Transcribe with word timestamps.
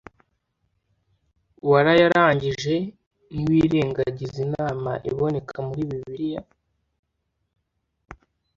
warayarangije 1.71 2.75
Niwirengagiza 3.33 4.37
inama 4.47 4.91
iboneka 5.11 5.55
muri 5.67 5.81
Bibiliya 5.89 6.41